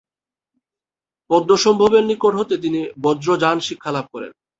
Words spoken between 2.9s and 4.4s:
বজ্রযান শিক্ষালাভ করেন।